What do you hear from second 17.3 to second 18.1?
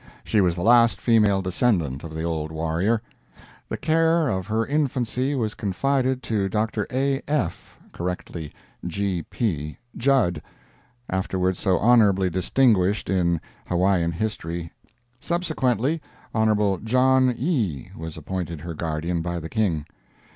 Ii